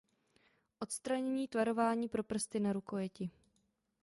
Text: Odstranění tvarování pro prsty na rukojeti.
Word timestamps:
Odstranění 0.79 1.47
tvarování 1.47 2.09
pro 2.09 2.23
prsty 2.23 2.59
na 2.59 2.73
rukojeti. 2.73 3.29